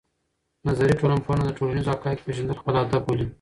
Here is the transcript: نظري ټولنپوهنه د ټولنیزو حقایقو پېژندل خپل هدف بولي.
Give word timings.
نظري 0.67 0.93
ټولنپوهنه 0.99 1.43
د 1.45 1.51
ټولنیزو 1.57 1.93
حقایقو 1.93 2.25
پېژندل 2.27 2.57
خپل 2.59 2.73
هدف 2.81 3.01
بولي. 3.05 3.25